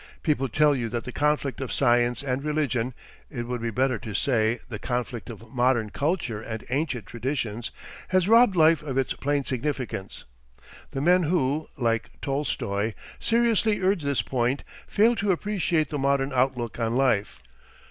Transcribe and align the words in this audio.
People 0.23 0.49
tell 0.49 0.75
you 0.75 0.89
that 0.89 1.03
the 1.05 1.11
conflict 1.11 1.61
of 1.61 1.71
science 1.71 2.23
and 2.23 2.43
religion 2.43 2.95
it 3.29 3.45
would 3.45 3.61
be 3.61 3.69
better 3.69 3.99
to 3.99 4.15
say, 4.15 4.57
the 4.67 4.79
conflict 4.79 5.29
of 5.29 5.53
modern 5.53 5.91
culture 5.91 6.41
and 6.41 6.65
ancient 6.71 7.05
traditions 7.05 7.69
has 8.07 8.27
robbed 8.27 8.55
life 8.55 8.81
of 8.81 8.97
its 8.97 9.13
plain 9.13 9.45
significance. 9.45 10.25
The 10.89 11.01
men 11.01 11.21
who, 11.21 11.67
like 11.77 12.09
Tolstoi, 12.19 12.95
seriously 13.19 13.79
urge 13.79 14.01
this 14.01 14.23
point 14.23 14.63
fail 14.87 15.15
to 15.17 15.31
appreciate 15.31 15.89
the 15.89 15.99
modern 15.99 16.33
outlook 16.33 16.79
on 16.79 16.95
life. 16.95 17.39